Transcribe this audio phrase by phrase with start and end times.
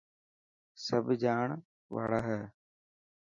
[0.85, 1.45] سڀ جاڻ
[1.93, 2.41] واڙا هي.